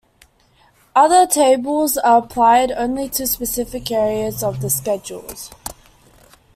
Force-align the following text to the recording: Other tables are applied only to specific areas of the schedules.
Other 0.95 1.27
tables 1.27 1.95
are 1.95 2.17
applied 2.23 2.71
only 2.71 3.07
to 3.09 3.27
specific 3.27 3.91
areas 3.91 4.41
of 4.41 4.59
the 4.59 4.69
schedules. 4.71 5.51